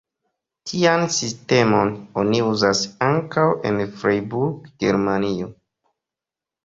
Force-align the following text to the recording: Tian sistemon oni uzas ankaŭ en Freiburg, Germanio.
Tian 0.69 1.03
sistemon 1.15 1.91
oni 2.23 2.41
uzas 2.47 2.81
ankaŭ 3.11 3.45
en 3.71 3.79
Freiburg, 4.01 4.67
Germanio. 4.85 5.51